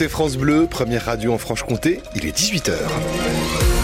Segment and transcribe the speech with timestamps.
[0.00, 3.77] C'est France Bleu, première radio en Franche-Comté, il est 18h.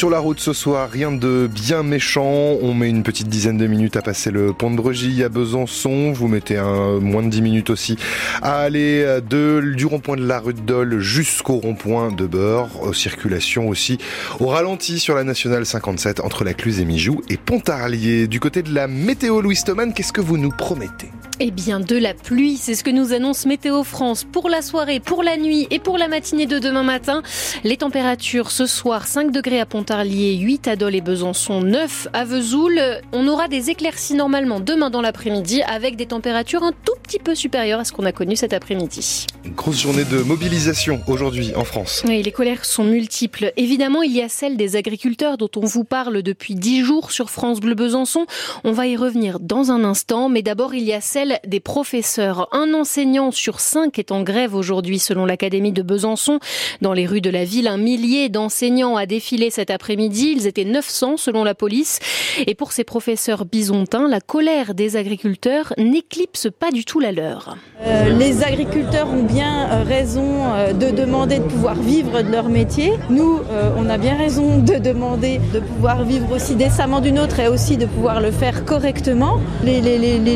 [0.00, 2.56] Sur la route ce soir, rien de bien méchant.
[2.62, 6.12] On met une petite dizaine de minutes à passer le pont de Bregy à Besançon.
[6.12, 7.98] Vous mettez un, moins de 10 minutes aussi
[8.40, 12.94] à aller du rond-point de la rue de Dole jusqu'au rond-point de Beurre.
[12.94, 13.98] Circulation aussi
[14.38, 18.26] au ralenti sur la nationale 57 entre la Cluse et Mijou et Pontarlier.
[18.26, 21.10] Du côté de la météo, Louis Stoman, qu'est-ce que vous nous promettez?
[21.42, 25.00] Eh bien, de la pluie, c'est ce que nous annonce Météo France pour la soirée,
[25.00, 27.22] pour la nuit et pour la matinée de demain matin.
[27.64, 32.26] Les températures ce soir, 5 degrés à Pontarlier, 8 à Dole et Besançon, 9 à
[32.26, 32.78] Vesoul.
[33.12, 37.34] On aura des éclaircies normalement demain dans l'après-midi avec des températures un tout petit peu
[37.34, 39.26] supérieures à ce qu'on a connu cet après-midi.
[39.46, 42.02] Une grosse journée de mobilisation aujourd'hui en France.
[42.06, 43.54] Oui, les colères sont multiples.
[43.56, 47.30] Évidemment, il y a celle des agriculteurs dont on vous parle depuis 10 jours sur
[47.30, 48.26] France Bleu Besançon.
[48.62, 52.48] On va y revenir dans un instant, mais d'abord, il y a celle des professeurs.
[52.52, 56.40] Un enseignant sur cinq est en grève aujourd'hui selon l'Académie de Besançon.
[56.80, 60.34] Dans les rues de la ville, un millier d'enseignants a défilé cet après-midi.
[60.36, 61.98] Ils étaient 900 selon la police.
[62.46, 67.56] Et pour ces professeurs bisontins, la colère des agriculteurs n'éclipse pas du tout la leur.
[67.86, 72.48] Euh, les agriculteurs ont bien euh, raison euh, de demander de pouvoir vivre de leur
[72.48, 72.92] métier.
[73.08, 73.40] Nous,
[73.76, 77.76] on a bien raison de demander de pouvoir vivre aussi décemment d'une autre et aussi
[77.76, 79.40] de pouvoir le faire correctement.
[79.64, 79.80] Les,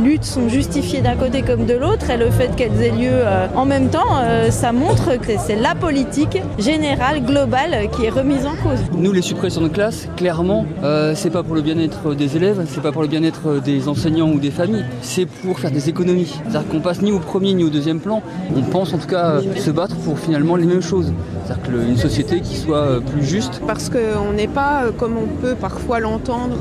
[0.00, 3.46] luttes sont justifiées d'un côté comme de l'autre et le fait qu'elles aient lieu euh,
[3.56, 8.44] en même temps, euh, ça montre que c'est la politique générale, globale qui est remise
[8.44, 8.78] en cause.
[8.96, 12.82] Nous, les suppressions de classe, clairement, euh, c'est pas pour le bien-être des élèves, c'est
[12.82, 16.38] pas pour le bien-être des enseignants ou des familles, c'est pour faire des économies.
[16.42, 18.22] C'est-à-dire qu'on passe ni au premier ni au deuxième plan.
[18.54, 21.12] On pense en tout cas se battre pour finalement les mêmes choses.
[21.46, 23.60] C'est-à-dire qu'une société qui soit plus juste.
[23.66, 26.58] Parce qu'on n'est pas, comme on peut parfois l'entendre,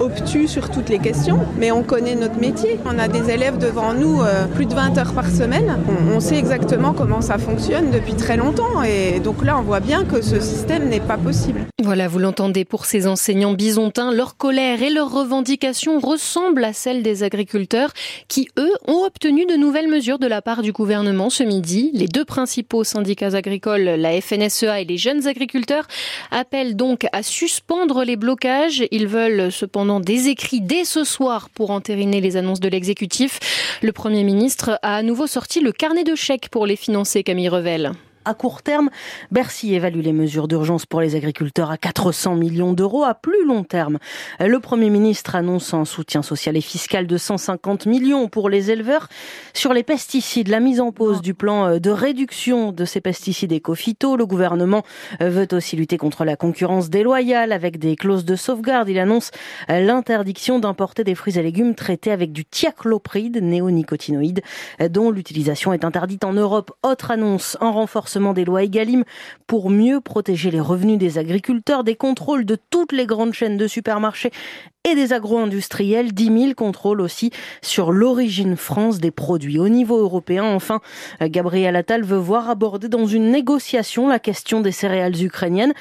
[0.00, 2.78] obtus sur toutes les questions, mais on connaît notre métier.
[2.86, 5.78] On a des élèves devant nous euh, plus de 20 heures par semaine.
[6.14, 10.04] On, sait exactement comment ça fonctionne depuis très longtemps et donc là on voit bien
[10.04, 11.66] que ce système n'est pas possible.
[11.82, 17.02] Voilà, vous l'entendez pour ces enseignants bisontins, leur colère et leurs revendications ressemblent à celles
[17.02, 17.92] des agriculteurs
[18.26, 21.90] qui, eux, ont obtenu de nouvelles mesures de la part du gouvernement ce midi.
[21.94, 25.86] Les deux principaux syndicats agricoles, la FNSEA et les jeunes agriculteurs,
[26.30, 28.84] appellent donc à suspendre les blocages.
[28.90, 33.38] Ils veulent cependant des écrits dès ce soir pour entériner les annonces de l'exécutif.
[33.82, 37.48] Le Premier ministre a à nouveau sorti le carnet de chèques pour les financer, Camille
[37.48, 37.92] Revel
[38.28, 38.90] à court terme.
[39.30, 43.64] Bercy évalue les mesures d'urgence pour les agriculteurs à 400 millions d'euros à plus long
[43.64, 43.98] terme.
[44.38, 49.08] Le Premier ministre annonce un soutien social et fiscal de 150 millions pour les éleveurs.
[49.54, 53.52] Sur les pesticides, la mise en pause du plan euh, de réduction de ces pesticides
[53.52, 54.82] éco-phyto, le gouvernement
[55.22, 58.90] euh, veut aussi lutter contre la concurrence déloyale avec des clauses de sauvegarde.
[58.90, 59.30] Il annonce
[59.70, 64.42] euh, l'interdiction d'importer des fruits et légumes traités avec du thiaclopride, néonicotinoïde,
[64.90, 66.72] dont l'utilisation est interdite en Europe.
[66.82, 69.04] Autre annonce, en renforcement des lois EGalim
[69.46, 73.66] pour mieux protéger les revenus des agriculteurs, des contrôles de toutes les grandes chaînes de
[73.66, 74.30] supermarchés
[74.90, 77.30] et des agro-industriels, 10 000 contrôles aussi
[77.62, 79.58] sur l'origine France des produits.
[79.58, 80.80] Au niveau européen, enfin,
[81.20, 85.74] Gabriel Attal veut voir aborder dans une négociation la question des céréales ukrainiennes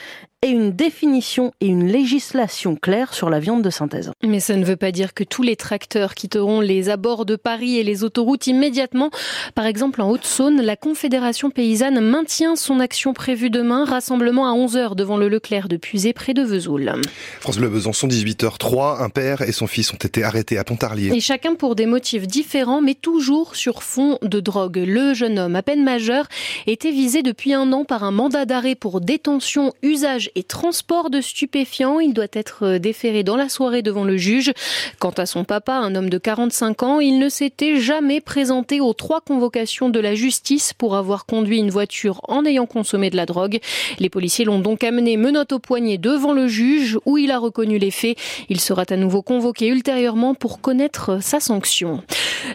[0.44, 4.12] et une définition et une législation claire sur la viande de synthèse.
[4.24, 7.80] Mais ça ne veut pas dire que tous les tracteurs quitteront les abords de Paris
[7.80, 9.10] et les autoroutes immédiatement.
[9.56, 14.94] Par exemple, en Haute-Saône, la Confédération paysanne maintient son action prévue demain, rassemblement à 11h
[14.96, 16.94] devant le Leclerc de Puisé près de Vesoul.
[17.40, 21.12] France Bleu Besançon, 18h03, un père et son fils ont été arrêtés à Pontarlier.
[21.14, 24.84] Et chacun pour des motifs différents, mais toujours sur fond de drogue.
[24.86, 26.28] Le jeune homme, à peine majeur,
[26.66, 31.22] était visé depuis un an par un mandat d'arrêt pour détention, usage et transport de
[31.22, 32.00] stupéfiants.
[32.00, 34.52] Il doit être euh, déféré dans la soirée devant le juge.
[35.00, 38.94] Quant à son papa, un homme de 45 ans, il ne s'était jamais présenté aux
[38.94, 43.26] trois convocations de la justice pour avoir conduit une voiture en ayant consommé de la
[43.26, 43.60] drogue.
[44.00, 47.78] Les policiers l'ont donc amené menotte au poignet devant le juge où il a reconnu
[47.78, 48.18] les faits.
[48.50, 52.04] Il sera à nouveau convoqué ultérieurement pour connaître sa sanction.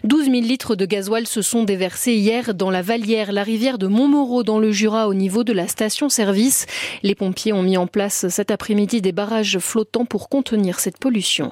[0.05, 3.89] 12 000 litres de gasoil se sont déversés hier dans la Vallière, la rivière de
[3.89, 6.67] Montmoreau dans le Jura au niveau de la station-service.
[7.03, 11.51] Les pompiers ont mis en place cet après-midi des barrages flottants pour contenir cette pollution.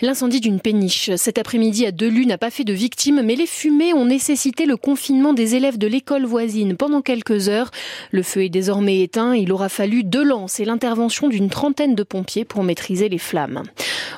[0.00, 3.94] L'incendie d'une péniche cet après-midi à Delu n'a pas fait de victimes, mais les fumées
[3.94, 7.70] ont nécessité le confinement des élèves de l'école voisine pendant quelques heures.
[8.10, 9.34] Le feu est désormais éteint.
[9.34, 13.64] Il aura fallu deux lances et l'intervention d'une trentaine de pompiers pour maîtriser les flammes.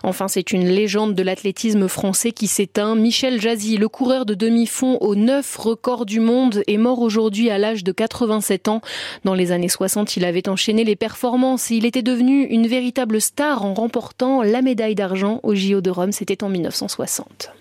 [0.02, 2.94] Enfin, c'est une légende de l'athlétisme français qui s'éteint.
[2.94, 7.58] Michel Jazzy, le coureur de demi-fond aux neuf records du monde, est mort aujourd'hui à
[7.58, 8.81] l'âge de 87 ans.
[9.25, 13.20] Dans les années 60, il avait enchaîné les performances et il était devenu une véritable
[13.20, 16.12] star en remportant la médaille d'argent au JO de Rome.
[16.12, 17.52] C'était en 1960.